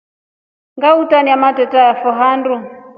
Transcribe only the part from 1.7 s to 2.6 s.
yafo handu.